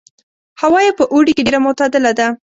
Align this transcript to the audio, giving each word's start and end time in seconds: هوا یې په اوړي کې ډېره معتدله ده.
هوا 0.61 0.79
یې 0.85 0.91
په 0.99 1.03
اوړي 1.13 1.31
کې 1.35 1.45
ډېره 1.47 1.59
معتدله 1.65 2.11
ده. 2.19 2.27